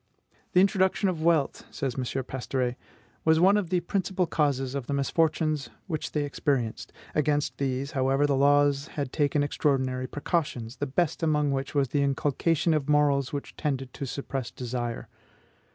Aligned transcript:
"The 0.53 0.61
introduction 0.61 1.09
of 1.09 1.21
wealth," 1.21 1.63
says 1.69 1.93
M. 1.93 2.03
Pastoret, 2.23 2.73
"was 3.23 3.39
one 3.39 3.55
of 3.55 3.69
the 3.69 3.81
principal 3.81 4.25
causes 4.25 4.73
of 4.73 4.87
the 4.87 4.95
misfortunes 4.95 5.69
which 5.85 6.13
they 6.13 6.23
experienced. 6.23 6.91
Against 7.13 7.59
these, 7.59 7.91
however, 7.91 8.25
the 8.25 8.35
laws 8.35 8.87
had 8.97 9.13
taken 9.13 9.43
extraordinary 9.43 10.07
precautions, 10.07 10.77
the 10.77 10.87
best 10.87 11.21
among 11.21 11.51
which 11.51 11.75
was 11.75 11.89
the 11.89 12.01
inculcation 12.01 12.73
of 12.73 12.89
morals 12.89 13.31
which 13.31 13.55
tended 13.55 13.93
to 13.93 14.07
suppress 14.07 14.49
desire." 14.49 15.07